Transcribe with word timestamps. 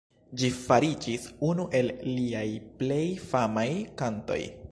Ĝi 0.43 0.47
fariĝis 0.59 1.27
unu 1.49 1.65
el 1.81 1.91
liaj 2.13 2.43
plej 2.81 3.05
famaj 3.29 3.69
kantoj. 4.03 4.43